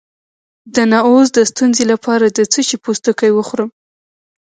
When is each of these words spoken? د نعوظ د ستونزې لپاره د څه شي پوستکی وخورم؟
د 0.75 0.77
نعوظ 0.91 1.27
د 1.33 1.39
ستونزې 1.51 1.83
لپاره 1.91 2.25
د 2.29 2.39
څه 2.51 2.59
شي 2.67 2.77
پوستکی 2.83 3.31
وخورم؟ 3.33 3.69